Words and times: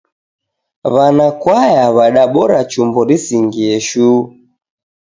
Wanakwaya 0.93 1.85
wadabora 1.97 2.59
chumbo 2.71 2.99
risingie 3.09 3.75
shuu. 3.87 4.21